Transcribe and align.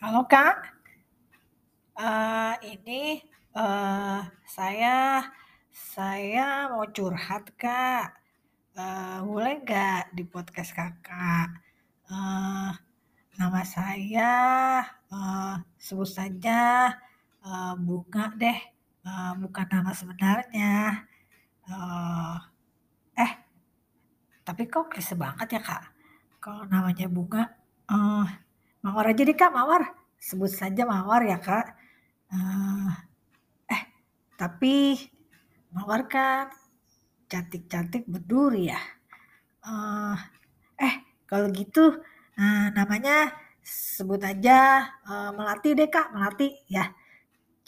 Halo 0.00 0.24
Kak, 0.24 0.64
uh, 2.00 2.56
ini 2.64 3.20
uh, 3.52 4.24
saya 4.48 5.28
saya 5.68 6.72
mau 6.72 6.88
curhat 6.88 7.52
Kak, 7.60 8.08
uh, 8.80 9.20
boleh 9.28 9.60
nggak 9.60 10.16
di 10.16 10.24
podcast 10.24 10.72
Kakak? 10.72 11.52
Uh, 12.08 12.72
nama 13.36 13.60
saya 13.60 14.32
uh, 15.12 15.60
sebut 15.76 16.08
saja 16.08 16.96
uh, 17.44 17.76
Bunga 17.76 18.32
deh, 18.40 18.56
uh, 19.04 19.36
bukan 19.36 19.68
nama 19.68 19.92
sebenarnya. 19.92 21.04
Uh, 21.68 22.40
eh, 23.20 23.36
tapi 24.48 24.64
kok 24.64 24.96
klise 24.96 25.12
banget 25.12 25.60
ya 25.60 25.60
Kak, 25.60 25.92
kalau 26.40 26.64
namanya 26.64 27.04
Bunga. 27.04 27.52
Uh, 27.84 28.24
Mawar 28.80 29.12
aja 29.12 29.22
deh 29.28 29.36
Kak, 29.36 29.52
Mawar. 29.52 29.92
Sebut 30.16 30.48
saja 30.48 30.88
Mawar 30.88 31.20
ya 31.28 31.36
Kak. 31.36 31.76
Uh, 32.32 32.88
eh, 33.68 33.82
tapi 34.40 34.96
Mawar 35.76 36.08
kan 36.08 36.48
cantik-cantik 37.28 38.08
berduri 38.08 38.72
ya. 38.72 38.80
Uh, 39.60 40.16
eh, 40.80 41.04
kalau 41.28 41.52
gitu 41.52 42.00
uh, 42.40 42.66
namanya 42.72 43.36
sebut 43.60 44.24
aja 44.24 44.88
uh, 45.04 45.30
Melati 45.36 45.76
deh 45.76 45.92
Kak, 45.92 46.16
Melati 46.16 46.48
ya. 46.64 46.88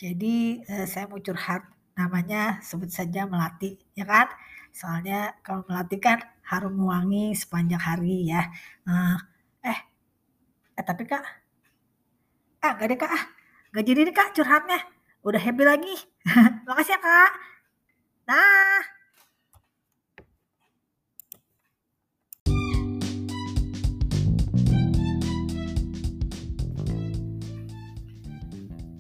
Jadi 0.01 0.65
uh, 0.65 0.89
saya 0.89 1.05
mau 1.13 1.21
curhat 1.21 1.63
namanya 1.93 2.65
sebut 2.65 2.89
saja 2.89 3.29
Melati 3.29 3.77
ya 3.93 4.09
kan. 4.09 4.33
Soalnya 4.73 5.37
kalau 5.45 5.69
Melati 5.69 6.01
kan 6.01 6.25
harum 6.49 6.81
wangi 6.89 7.37
sepanjang 7.37 7.85
hari 7.85 8.33
ya. 8.33 8.49
Uh, 8.89 9.21
Eh 10.73 10.85
tapi 10.85 11.05
kak, 11.05 11.21
ah 12.65 12.73
gak 12.81 12.89
deh 12.89 12.97
kak, 12.97 13.13
ah 13.13 13.25
gak 13.77 13.85
jadi 13.85 14.09
deh 14.09 14.15
kak 14.17 14.33
curhatnya. 14.33 14.81
Udah 15.21 15.37
happy 15.37 15.65
lagi. 15.69 15.95
Makasih 16.69 16.97
ya 16.97 16.99
kak. 16.99 17.31
Nah. 18.25 18.81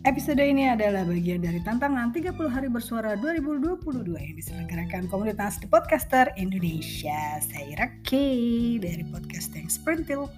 Episode 0.02 0.42
ini 0.42 0.66
adalah 0.66 1.06
bagian 1.06 1.40
dari 1.40 1.62
tantangan 1.62 2.10
30 2.10 2.34
hari 2.50 2.66
bersuara 2.68 3.14
2022 3.16 4.12
yang 4.12 4.34
diselenggarakan 4.34 5.06
komunitas 5.08 5.62
The 5.62 5.70
Podcaster 5.70 6.34
Indonesia. 6.36 7.40
Saya 7.40 7.72
Raki 7.80 8.76
dari 8.82 9.06
Podcast 9.08 9.54
yang 9.56 9.70
Sprintil. 9.72 10.28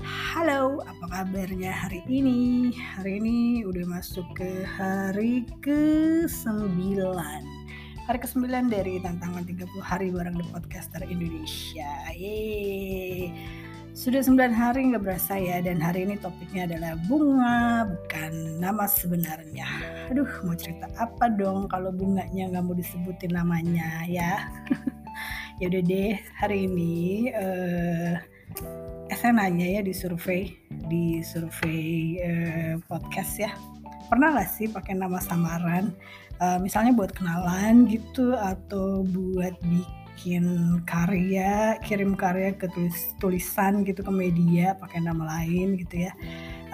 Halo, 0.00 0.80
apa 0.88 1.04
kabarnya 1.04 1.68
hari 1.68 2.00
ini? 2.08 2.72
Hari 2.72 3.20
ini 3.20 3.60
udah 3.68 3.84
masuk 3.84 4.24
ke 4.32 4.64
hari 4.64 5.44
ke-9 5.60 6.48
Hari 8.08 8.18
ke-9 8.24 8.48
dari 8.72 9.04
tantangan 9.04 9.44
30 9.44 9.68
hari 9.84 10.08
bareng 10.08 10.40
The 10.40 10.48
Podcaster 10.48 11.04
Indonesia. 11.04 12.08
Yeay. 12.16 13.36
Sudah 13.92 14.24
9 14.24 14.56
hari 14.56 14.88
nggak 14.88 15.04
berasa 15.04 15.36
ya 15.36 15.60
Dan 15.60 15.76
hari 15.76 16.08
ini 16.08 16.16
topiknya 16.16 16.64
adalah 16.64 16.96
bunga 17.04 17.84
Bukan 17.92 18.64
nama 18.64 18.88
sebenarnya. 18.88 19.68
Aduh 20.08 20.24
mau 20.48 20.56
cerita 20.56 20.88
apa 20.96 21.28
dong 21.28 21.68
Kalau 21.68 21.92
bunganya 21.92 22.48
nggak 22.48 22.64
mau 22.64 22.72
disebutin 22.72 23.36
namanya 23.36 24.08
ya? 24.08 24.48
Ya 25.60 25.70
udah 25.70 25.82
deh 25.84 26.18
hari 26.34 26.66
ini 26.66 27.30
uh, 27.38 28.18
saya 29.22 29.38
nanya 29.38 29.78
ya 29.78 29.80
di 29.86 29.94
survei 29.94 30.50
di 30.90 31.22
survei 31.22 32.18
eh, 32.18 32.74
podcast 32.90 33.38
ya. 33.38 33.54
Pernah 34.10 34.34
gak 34.34 34.50
sih 34.50 34.66
pakai 34.66 34.98
nama 34.98 35.22
samaran? 35.22 35.94
Uh, 36.42 36.58
misalnya 36.58 36.90
buat 36.90 37.14
kenalan 37.14 37.86
gitu 37.86 38.34
atau 38.34 39.06
buat 39.06 39.54
bikin 39.62 40.42
karya 40.90 41.78
kirim 41.86 42.18
karya 42.18 42.50
ke 42.50 42.66
tulis 42.74 43.14
tulisan 43.22 43.86
gitu 43.86 44.02
ke 44.02 44.10
media 44.10 44.74
pakai 44.74 45.06
nama 45.06 45.38
lain 45.38 45.78
gitu 45.78 46.10
ya. 46.10 46.12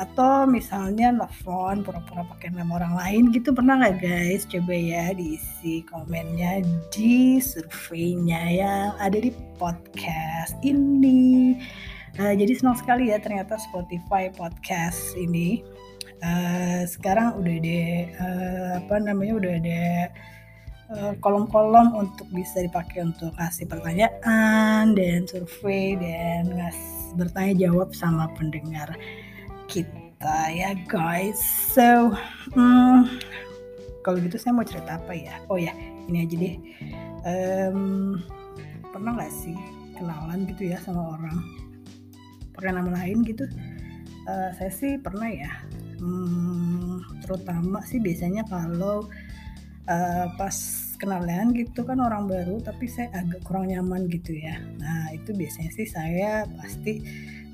Atau 0.01 0.49
misalnya 0.49 1.13
telepon 1.13 1.85
pura-pura 1.85 2.25
pakai 2.33 2.57
nama 2.57 2.81
orang 2.81 2.97
lain 2.97 3.23
gitu 3.29 3.53
pernah 3.53 3.77
nggak 3.77 4.01
guys? 4.01 4.49
Coba 4.49 4.73
ya 4.73 5.13
diisi 5.13 5.85
komennya 5.85 6.65
di 6.89 7.45
surveinya 7.45 8.41
yang 8.49 8.97
ada 8.97 9.21
di 9.21 9.37
podcast 9.61 10.57
ini 10.65 11.61
Uh, 12.19 12.35
jadi 12.35 12.51
senang 12.51 12.75
sekali 12.75 13.15
ya 13.15 13.23
ternyata 13.23 13.55
Spotify 13.63 14.27
podcast 14.35 15.15
ini 15.15 15.63
uh, 16.19 16.83
sekarang 16.83 17.39
udah 17.39 17.55
ada 17.63 17.83
uh, 18.19 18.71
apa 18.83 18.95
namanya 18.99 19.35
udah 19.39 19.53
ada 19.63 19.83
kolom-kolom 21.23 21.95
uh, 21.95 22.03
untuk 22.03 22.27
bisa 22.35 22.59
dipakai 22.59 23.07
untuk 23.07 23.31
kasih 23.39 23.71
pertanyaan 23.71 24.99
dan 24.99 25.31
survei 25.31 25.95
dan 25.95 26.51
ngas 26.59 26.75
bertanya 27.15 27.71
jawab 27.71 27.95
sama 27.95 28.27
pendengar 28.35 28.99
kita 29.71 30.51
ya 30.51 30.75
guys. 30.91 31.39
So 31.71 32.19
um, 32.59 33.15
kalau 34.03 34.19
gitu 34.19 34.43
saya 34.43 34.59
mau 34.59 34.67
cerita 34.67 34.99
apa 34.99 35.15
ya? 35.15 35.39
Oh 35.47 35.61
ya 35.61 35.71
ini 36.11 36.27
aja 36.27 36.35
deh. 36.35 36.57
Um, 37.23 38.19
pernah 38.91 39.23
nggak 39.23 39.31
sih 39.31 39.55
kenalan 39.95 40.51
gitu 40.51 40.75
ya 40.75 40.83
sama 40.83 41.15
orang 41.15 41.68
pakai 42.59 42.75
nama 42.75 42.91
lain 42.91 43.23
gitu 43.23 43.47
uh, 44.29 44.51
saya 44.55 44.71
sih 44.71 45.01
pernah 45.01 45.31
ya. 45.31 45.51
Hmm, 45.99 47.03
terutama 47.25 47.83
sih 47.83 47.99
biasanya 47.99 48.47
kalau 48.47 49.09
uh, 49.91 50.27
pas 50.39 50.57
kenalan 50.99 51.55
gitu 51.55 51.87
kan 51.87 51.99
orang 52.03 52.27
baru 52.27 52.59
tapi 52.63 52.91
saya 52.91 53.11
agak 53.15 53.43
kurang 53.47 53.71
nyaman 53.71 54.07
gitu 54.11 54.37
ya. 54.37 54.59
Nah 54.79 55.11
itu 55.11 55.35
biasanya 55.35 55.71
sih 55.75 55.87
saya 55.89 56.45
pasti 56.61 57.03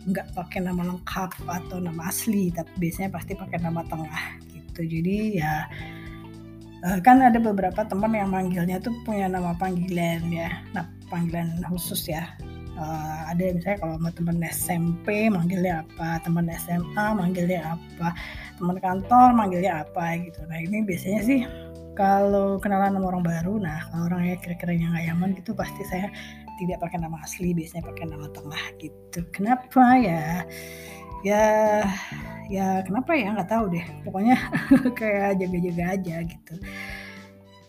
nggak 0.04 0.36
pakai 0.36 0.60
nama 0.60 0.84
lengkap 0.84 1.48
atau 1.48 1.80
nama 1.80 2.12
asli 2.12 2.52
tapi 2.52 2.68
biasanya 2.76 3.08
pasti 3.12 3.32
pakai 3.32 3.58
nama 3.64 3.80
tengah 3.88 4.24
gitu. 4.52 4.80
Jadi 4.84 5.40
ya 5.40 5.64
uh, 6.84 6.98
kan 7.00 7.24
ada 7.24 7.40
beberapa 7.40 7.80
teman 7.88 8.12
yang 8.12 8.28
manggilnya 8.28 8.76
tuh 8.80 8.92
punya 9.08 9.28
nama 9.28 9.56
panggilan 9.56 10.28
ya. 10.28 10.52
Nah 10.76 10.84
panggilan 11.08 11.64
khusus 11.72 12.12
ya 12.12 12.28
uh, 12.78 13.30
ada 13.30 13.54
misalnya 13.54 13.78
kalau 13.80 13.94
sama 13.98 14.10
teman 14.14 14.36
SMP 14.46 15.06
manggilnya 15.30 15.82
apa? 15.86 16.22
Teman 16.22 16.46
SMA 16.50 17.06
manggilnya 17.14 17.60
apa? 17.78 18.08
Teman 18.58 18.76
kantor 18.78 19.28
manggilnya 19.34 19.86
apa 19.86 20.18
gitu. 20.20 20.40
Nah 20.46 20.58
ini 20.60 20.82
biasanya 20.86 21.20
sih 21.24 21.40
kalau 21.94 22.58
kenalan 22.58 22.98
sama 22.98 23.06
orang 23.14 23.22
baru 23.22 23.54
nah 23.62 23.86
kalau 23.86 24.10
orangnya 24.10 24.34
kira-kira 24.42 24.74
yang 24.74 24.90
nggak 24.90 25.14
nyaman 25.14 25.30
gitu 25.38 25.54
pasti 25.54 25.86
saya 25.86 26.10
tidak 26.58 26.82
pakai 26.82 26.98
nama 26.98 27.22
asli 27.22 27.54
biasanya 27.54 27.86
pakai 27.86 28.04
nama 28.10 28.26
tengah 28.30 28.64
gitu. 28.78 29.18
Kenapa 29.34 29.98
ya? 29.98 30.42
Ya 31.24 31.44
ya 32.50 32.82
kenapa 32.86 33.14
ya? 33.14 33.34
Nggak 33.34 33.50
tahu 33.50 33.64
deh. 33.70 33.84
Pokoknya 34.06 34.36
kayak 34.98 35.38
jaga-jaga 35.42 35.84
aja 35.98 36.16
gitu 36.26 36.54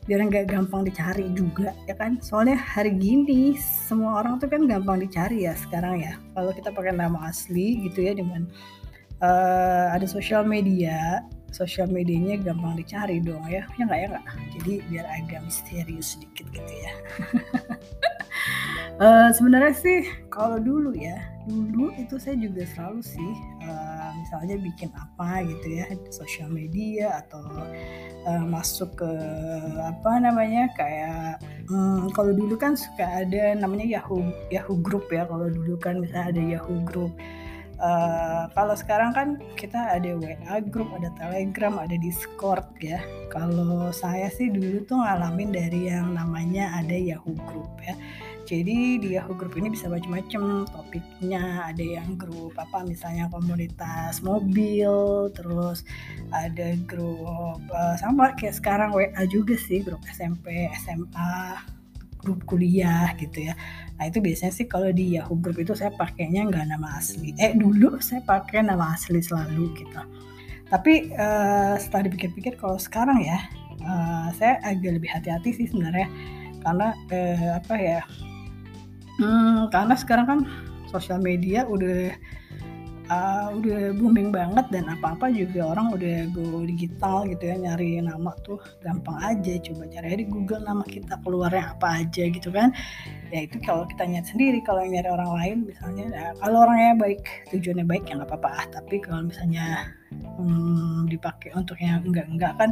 biar 0.05 0.21
nggak 0.29 0.53
gampang 0.53 0.85
dicari 0.85 1.25
juga 1.33 1.73
ya 1.89 1.97
kan? 1.97 2.21
Soalnya 2.21 2.57
hari 2.57 2.93
gini 2.93 3.57
semua 3.57 4.21
orang 4.21 4.37
tuh 4.37 4.49
kan 4.49 4.69
gampang 4.69 5.01
dicari 5.01 5.49
ya 5.49 5.57
sekarang 5.57 6.01
ya. 6.01 6.17
Kalau 6.37 6.53
kita 6.53 6.69
pakai 6.69 6.93
nama 6.93 7.29
asli 7.29 7.89
gitu 7.89 8.05
ya 8.05 8.13
dengan 8.13 8.45
uh, 9.25 9.93
ada 9.93 10.05
sosial 10.05 10.45
media 10.45 11.25
sosial 11.55 11.87
medianya 11.87 12.35
gampang 12.37 12.75
dicari 12.75 13.17
dong 13.23 13.41
ya. 13.49 13.65
Ya 13.79 13.83
nggak 13.87 13.99
ya 13.99 14.07
nggak? 14.13 14.25
Jadi 14.59 14.73
biar 14.91 15.05
agak 15.09 15.41
misterius 15.41 16.17
sedikit 16.19 16.45
gitu 16.53 16.73
ya. 16.73 16.91
Uh, 19.01 19.29
sebenarnya 19.37 19.73
sih 19.73 19.99
kalau 20.29 20.61
dulu 20.61 20.93
ya 20.93 21.17
dulu 21.45 21.93
itu 21.97 22.17
saya 22.17 22.35
juga 22.41 22.65
selalu 22.73 23.01
sih 23.05 23.31
misalnya 24.35 24.59
bikin 24.59 24.91
apa 24.91 25.47
gitu 25.47 25.67
ya 25.79 25.87
sosial 26.11 26.51
media 26.51 27.23
atau 27.23 27.39
uh, 28.27 28.43
masuk 28.43 28.99
ke 28.99 29.11
apa 29.79 30.19
namanya 30.19 30.67
kayak 30.75 31.39
um, 31.71 32.11
kalau 32.11 32.35
dulu 32.35 32.59
kan 32.59 32.75
suka 32.75 33.23
ada 33.23 33.55
namanya 33.55 33.95
Yahoo 33.95 34.27
Yahoo 34.51 34.75
Group 34.83 35.07
ya 35.07 35.23
kalau 35.23 35.47
dulu 35.47 35.79
kan 35.79 36.03
misalnya 36.03 36.35
ada 36.35 36.43
Yahoo 36.43 36.83
Group 36.83 37.15
Uh, 37.75 38.47
kalau 38.55 38.71
sekarang 38.71 39.11
kan 39.11 39.35
kita 39.59 39.75
ada 39.75 40.15
WA 40.15 40.63
group, 40.63 40.95
ada 40.95 41.11
Telegram, 41.19 41.75
ada 41.75 41.99
Discord 41.99 42.63
ya. 42.79 43.03
Kalau 43.27 43.91
saya 43.91 44.31
sih 44.31 44.47
dulu 44.47 44.87
tuh 44.87 45.03
ngalamin 45.03 45.51
dari 45.51 45.91
yang 45.91 46.15
namanya 46.15 46.71
ada 46.79 46.95
Yahoo 46.95 47.35
Group 47.35 47.67
ya. 47.83 47.99
Jadi 48.45 49.01
di 49.01 49.17
Yahoo 49.17 49.33
Group 49.33 49.57
ini 49.57 49.73
bisa 49.73 49.89
macam-macam 49.89 50.69
topiknya. 50.69 51.65
Ada 51.73 51.81
yang 51.81 52.13
grup 52.13 52.53
apa 52.61 52.85
misalnya 52.85 53.25
komunitas 53.33 54.21
mobil, 54.21 55.27
terus 55.33 55.81
ada 56.29 56.77
grup 56.85 57.57
uh, 57.73 57.97
sama 57.97 58.37
kayak 58.37 58.55
sekarang 58.61 58.93
WA 58.93 59.23
juga 59.25 59.57
sih 59.57 59.81
grup 59.81 60.05
SMP, 60.05 60.69
SMA, 60.77 61.57
grup 62.25 62.45
kuliah 62.45 63.13
gitu 63.17 63.49
ya. 63.49 63.53
Nah 63.97 64.09
itu 64.09 64.21
biasanya 64.21 64.53
sih 64.53 64.69
kalau 64.69 64.93
di 64.93 65.17
Yahoo 65.17 65.37
Group 65.37 65.61
itu 65.61 65.73
saya 65.73 65.93
pakainya 65.93 66.45
nggak 66.49 66.69
nama 66.69 67.01
asli. 67.01 67.33
Eh 67.41 67.57
dulu 67.57 67.97
saya 68.01 68.21
pakai 68.25 68.61
nama 68.61 68.93
asli 68.93 69.21
selalu 69.21 69.73
gitu. 69.77 70.01
Tapi 70.69 71.13
uh, 71.13 71.77
setelah 71.77 72.09
dipikir-pikir 72.09 72.57
kalau 72.57 72.81
sekarang 72.81 73.21
ya 73.21 73.37
uh, 73.85 74.29
saya 74.33 74.57
agak 74.65 74.97
lebih 74.97 75.09
hati-hati 75.13 75.53
sih 75.53 75.65
sebenarnya 75.69 76.09
karena 76.65 76.93
uh, 77.13 77.49
apa 77.61 77.75
ya? 77.77 78.01
Hmm, 79.15 79.71
karena 79.71 79.95
sekarang 79.95 80.25
kan 80.27 80.39
sosial 80.91 81.23
media 81.23 81.63
udah 81.67 82.11
uh, 83.09 83.47
udah 83.55 83.93
booming 83.97 84.33
banget 84.33 84.65
dan 84.73 84.85
apa-apa 84.89 85.29
juga 85.29 85.75
orang 85.75 85.93
udah 85.93 86.29
go 86.33 86.65
digital 86.65 87.25
gitu 87.29 87.43
ya 87.49 87.55
nyari 87.57 88.01
nama 88.01 88.31
tuh 88.43 88.59
gampang 88.81 89.17
aja. 89.21 89.53
Coba 89.61 89.89
cari 89.89 90.23
di 90.23 90.25
Google 90.27 90.63
nama 90.65 90.83
kita 90.85 91.21
keluarnya 91.21 91.75
apa 91.77 92.05
aja 92.05 92.23
gitu 92.29 92.49
kan. 92.49 92.73
Ya 93.29 93.45
itu 93.45 93.57
kalau 93.61 93.85
kita 93.89 94.05
nyari 94.05 94.25
sendiri 94.25 94.59
kalau 94.65 94.81
nyari 94.85 95.09
orang 95.09 95.31
lain 95.37 95.57
misalnya 95.67 96.05
ya, 96.11 96.25
kalau 96.41 96.65
orangnya 96.65 96.93
baik 96.97 97.21
tujuannya 97.53 97.85
baik 97.85 98.03
ya 98.09 98.13
nggak 98.21 98.29
apa-apa. 98.31 98.51
Tapi 98.73 98.95
kalau 99.03 99.29
misalnya 99.29 99.95
hmm, 100.39 101.09
dipakai 101.09 101.53
untuk 101.53 101.77
yang 101.81 102.01
enggak-enggak 102.05 102.53
kan 102.57 102.71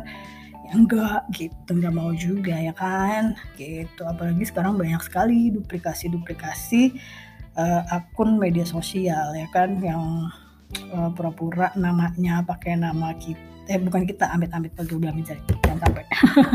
ya 0.66 0.72
enggak 0.74 1.22
gitu. 1.36 1.70
Nggak 1.72 1.94
mau 1.96 2.12
juga 2.16 2.56
ya 2.58 2.74
kan? 2.76 3.38
Gitu. 3.56 4.02
Apalagi 4.04 4.44
sekarang 4.48 4.76
banyak 4.80 5.02
sekali 5.04 5.54
duplikasi-duplikasi 5.54 6.98
uh, 7.56 7.82
akun 7.94 8.42
media 8.42 8.66
sosial 8.66 9.36
ya 9.38 9.48
kan? 9.54 9.78
Yang 9.80 10.04
uh, 10.96 11.10
pura-pura 11.14 11.72
namanya 11.78 12.42
pakai 12.42 12.80
nama 12.80 13.14
kita 13.16 13.53
eh 13.72 13.80
bukan 13.80 14.04
kita 14.04 14.28
amit-amit 14.36 14.76
udah 14.76 15.12
mencari 15.16 15.40
jangan 15.64 15.80
sampai. 15.88 16.04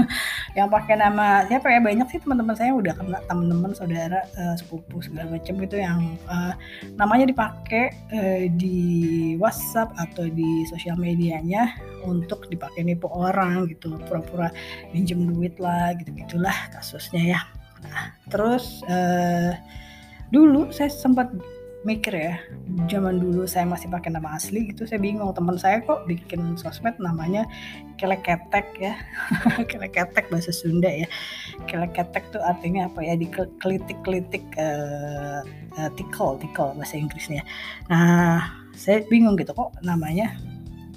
Yang 0.59 0.69
pakai 0.69 0.95
nama 1.01 1.27
siapa 1.49 1.73
ya? 1.73 1.81
Banyak 1.81 2.07
sih 2.13 2.21
teman-teman 2.21 2.53
saya 2.53 2.73
udah 2.77 2.93
kena 2.93 3.19
teman-teman 3.25 3.73
saudara 3.73 4.21
uh, 4.37 4.55
sepupu 4.61 5.01
segala 5.01 5.33
macam 5.33 5.55
gitu 5.57 5.77
yang 5.81 6.21
uh, 6.29 6.53
namanya 7.01 7.25
dipakai 7.29 7.97
uh, 8.13 8.45
di 8.53 8.79
WhatsApp 9.41 9.95
atau 9.97 10.29
di 10.29 10.69
sosial 10.69 11.01
medianya 11.01 11.73
untuk 12.05 12.45
dipakai 12.53 12.85
nipu 12.85 13.09
orang 13.09 13.69
gitu 13.73 13.97
pura-pura 14.05 14.53
minjem 14.93 15.25
duit 15.25 15.57
lah 15.57 15.97
gitu 15.97 16.13
gitulah 16.13 16.57
kasusnya 16.77 17.39
ya. 17.39 17.41
Nah 17.89 18.13
terus 18.29 18.85
uh, 18.85 19.57
dulu 20.29 20.69
saya 20.69 20.93
sempat 20.93 21.33
mikir 21.88 22.12
ya. 22.12 22.37
Zaman 22.93 23.17
dulu 23.17 23.49
saya 23.49 23.64
masih 23.64 23.88
pakai 23.88 24.12
nama 24.12 24.37
asli 24.37 24.69
gitu 24.69 24.85
saya 24.85 25.00
bingung. 25.00 25.32
Teman 25.32 25.56
saya 25.56 25.81
kok 25.81 26.05
bikin 26.05 26.61
sosmed 26.61 26.93
namanya 27.00 27.49
keleketek 27.96 28.69
ya. 28.76 28.94
Keleketek 29.73 30.29
bahasa 30.29 30.52
Sunda 30.52 30.93
ya. 30.93 31.08
Keleketek 31.64 32.29
tuh 32.29 32.44
artinya 32.44 32.93
apa 32.93 33.00
ya? 33.00 33.17
Dikelitik-kelitik 33.17 34.44
uh, 34.61 35.40
uh, 35.81 35.90
tikol 35.96 36.37
tikol 36.37 36.76
bahasa 36.76 37.00
Inggrisnya. 37.00 37.40
Nah 37.88 38.44
saya 38.76 39.00
bingung 39.08 39.40
gitu 39.40 39.56
kok 39.56 39.73
namanya 39.81 40.37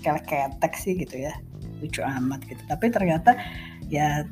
keleketek 0.04 0.76
sih 0.76 1.00
gitu 1.00 1.24
ya. 1.24 1.32
Lucu 1.80 2.04
amat 2.04 2.44
gitu. 2.52 2.60
Tapi 2.68 2.92
ternyata 2.92 3.40
ya 3.88 4.28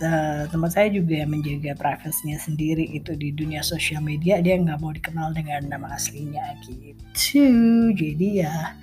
uh, 0.00 0.42
teman 0.48 0.70
saya 0.72 0.88
juga 0.90 1.22
menjaga 1.28 1.76
privasinya 1.76 2.40
sendiri 2.40 2.88
itu 2.90 3.12
di 3.14 3.32
dunia 3.32 3.60
sosial 3.60 4.00
media 4.00 4.40
dia 4.40 4.56
nggak 4.56 4.80
mau 4.80 4.92
dikenal 4.92 5.32
dengan 5.36 5.68
nama 5.68 5.94
aslinya 5.94 6.56
gitu. 6.64 6.92
Jadi 7.94 8.44
ya 8.44 8.74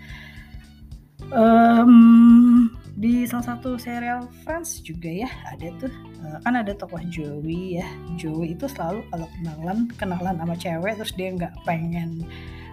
um, 1.34 2.70
di 2.98 3.30
salah 3.30 3.54
satu 3.54 3.78
serial 3.78 4.26
Friends 4.46 4.82
juga 4.82 5.10
ya 5.10 5.30
ada 5.50 5.70
tuh. 5.78 5.94
Uh, 6.18 6.42
kan 6.42 6.58
ada 6.58 6.74
tokoh 6.74 7.02
Joey 7.14 7.78
ya. 7.78 7.88
Joey 8.18 8.58
itu 8.58 8.66
selalu 8.66 9.06
kalau 9.14 9.28
kenalan 9.38 9.78
kenalan 9.98 10.36
sama 10.38 10.56
cewek 10.58 10.94
terus 10.98 11.14
dia 11.14 11.30
nggak 11.34 11.54
pengen 11.62 12.26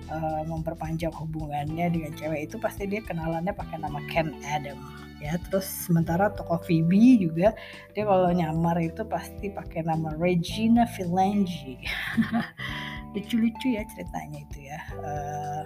uh, 0.09 0.43
memperpanjang 0.49 1.13
hubungannya 1.13 1.93
dengan 1.93 2.13
cewek 2.17 2.49
itu 2.49 2.57
pasti 2.57 2.89
dia 2.89 3.05
kenalannya 3.05 3.53
pakai 3.53 3.81
nama 3.81 4.01
Ken 4.09 4.33
Adam 4.49 5.04
ya 5.25 5.41
terus 5.49 5.65
sementara 5.89 6.29
tokoh 6.37 6.61
Phoebe 6.69 7.17
juga 7.17 7.57
dia 7.97 8.05
kalau 8.05 8.29
nyamar 8.29 8.77
itu 8.77 9.01
pasti 9.09 9.49
pakai 9.49 9.89
nama 9.89 10.13
Regina 10.21 10.85
Filangi 10.85 11.81
lucu-lucu 13.15 13.79
ya 13.79 13.87
ceritanya 13.95 14.39
itu 14.43 14.59
ya. 14.67 14.81
Uh, 14.99 15.63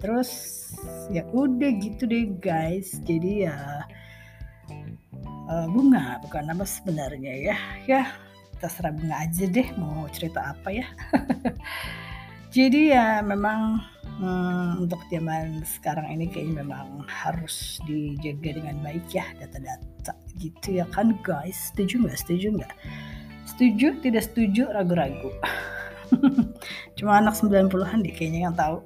terus 0.00 0.30
ya 1.12 1.22
udah 1.30 1.70
gitu 1.78 2.08
deh 2.08 2.32
guys. 2.40 2.96
Jadi 3.04 3.44
ya 3.46 3.84
uh, 5.52 5.66
bunga 5.68 6.18
bukan 6.24 6.48
nama 6.48 6.64
sebenarnya 6.64 7.32
ya. 7.52 7.56
Ya 7.84 8.02
terserah 8.58 8.90
bunga 8.90 9.22
aja 9.22 9.44
deh 9.46 9.68
mau 9.76 10.08
cerita 10.10 10.56
apa 10.56 10.72
ya. 10.72 10.88
Jadi 12.56 12.96
ya 12.96 13.20
memang 13.20 13.84
hmm, 14.18 14.84
untuk 14.84 15.00
zaman 15.08 15.62
sekarang 15.64 16.06
ini 16.12 16.26
kayaknya 16.28 16.66
memang 16.66 17.06
harus 17.06 17.78
dijaga 17.86 18.58
dengan 18.58 18.82
baik 18.82 19.06
ya 19.10 19.24
data-data 19.38 20.14
gitu 20.38 20.82
ya 20.82 20.86
kan 20.90 21.16
guys. 21.22 21.72
Setuju 21.72 22.06
nggak? 22.06 22.18
Setuju 22.18 22.46
nggak? 22.58 22.74
Setuju? 23.48 23.86
Tidak 24.02 24.22
setuju? 24.22 24.62
Ragu-ragu. 24.74 25.30
Cuma 26.98 27.22
anak 27.22 27.38
90-an 27.38 28.04
deh 28.04 28.12
kayaknya 28.14 28.50
yang 28.50 28.56
tahu. 28.58 28.82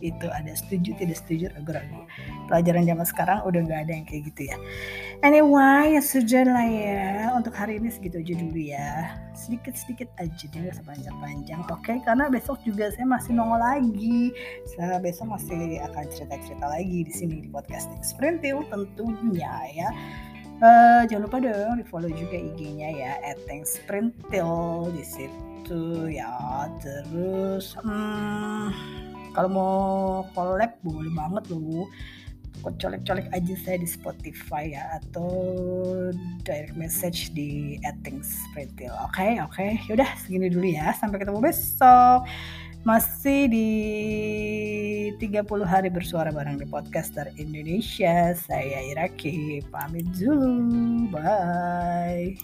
Itu 0.00 0.32
ada 0.32 0.56
setuju 0.56 0.96
tidak 0.96 1.20
setuju 1.20 1.52
ragu-ragu. 1.52 2.08
Pelajaran 2.48 2.88
zaman 2.88 3.04
sekarang 3.04 3.38
udah 3.44 3.60
nggak 3.60 3.80
ada 3.84 3.92
yang 3.92 4.06
kayak 4.08 4.32
gitu 4.32 4.48
ya 4.48 4.56
anyway 5.20 5.96
ya 5.96 6.02
sudah 6.02 6.44
lah 6.48 6.66
ya. 6.66 7.32
Untuk 7.36 7.52
hari 7.52 7.76
ini 7.80 7.92
segitu 7.92 8.20
aja 8.20 8.34
dulu 8.36 8.60
ya. 8.60 8.90
Sedikit-sedikit 9.36 10.08
aja 10.20 10.44
deh 10.52 10.60
nggak 10.68 10.76
sepanjang-panjang 10.80 11.60
oke 11.68 11.80
okay? 11.80 11.96
karena 12.04 12.28
besok 12.28 12.60
juga 12.64 12.92
saya 12.92 13.06
masih 13.08 13.36
nongol 13.36 13.60
lagi. 13.60 14.32
Saya 14.76 15.00
besok 15.00 15.32
masih 15.36 15.80
akan 15.92 16.04
cerita-cerita 16.12 16.66
lagi 16.68 16.98
di 17.04 17.12
sini 17.12 17.34
di 17.44 17.48
podcasting 17.48 18.00
Sprintil 18.04 18.64
tentunya 18.68 19.54
ya. 19.72 19.88
Uh, 20.60 21.08
jangan 21.08 21.24
lupa 21.24 21.40
dong 21.40 21.80
di 21.80 21.84
follow 21.88 22.12
juga 22.12 22.36
IG-nya 22.36 22.92
ya 22.92 23.12
@sprintil 23.64 24.92
di 24.92 25.04
situ 25.04 26.12
ya. 26.12 26.68
Terus 26.84 27.80
hmm, 27.80 28.68
kalau 29.32 29.48
mau 29.48 29.74
collab 30.36 30.76
boleh 30.84 31.12
banget 31.16 31.44
loh 31.48 31.88
colek-colek 32.60 33.26
aja 33.32 33.54
saya 33.64 33.76
di 33.80 33.88
Spotify 33.88 34.76
ya 34.76 35.00
atau 35.00 35.28
direct 36.44 36.76
message 36.76 37.32
di 37.32 37.80
Ettings 37.82 38.36
Pretil. 38.52 38.92
Oke, 39.04 39.16
okay, 39.16 39.32
oke. 39.40 39.52
Okay. 39.56 39.70
Yaudah 39.88 40.10
segini 40.20 40.52
dulu 40.52 40.68
ya. 40.68 40.92
Sampai 40.96 41.20
ketemu 41.20 41.40
besok. 41.40 42.28
Masih 42.80 43.52
di 43.52 43.70
30 45.20 45.68
hari 45.68 45.92
bersuara 45.92 46.32
bareng 46.32 46.56
di 46.56 46.64
podcast 46.64 47.12
dari 47.12 47.36
Indonesia. 47.36 48.32
Saya 48.32 48.80
Iraki. 48.88 49.60
Pamit 49.68 50.08
dulu. 50.16 51.12
Bye. 51.12 52.40